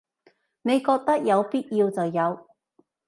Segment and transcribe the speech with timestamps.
[0.63, 2.47] 你覺得有必要就有